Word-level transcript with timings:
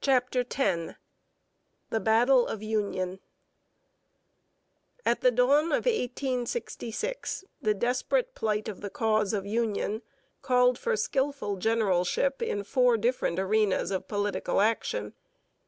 CHAPTER 0.00 0.40
X 0.40 0.96
'THE 1.90 2.00
BATTLE 2.00 2.48
OF 2.48 2.60
UNION' 2.64 3.20
At 5.06 5.20
the 5.20 5.30
dawn 5.30 5.66
of 5.66 5.86
1866 5.86 7.44
the 7.62 7.72
desperate 7.72 8.34
plight 8.34 8.66
of 8.68 8.80
the 8.80 8.90
cause 8.90 9.32
of 9.32 9.46
union 9.46 10.02
called 10.42 10.76
for 10.76 10.96
skilful 10.96 11.54
generalship 11.58 12.42
in 12.42 12.64
four 12.64 12.96
different 12.96 13.38
arenas 13.38 13.92
of 13.92 14.08
political 14.08 14.60
action. 14.60 15.14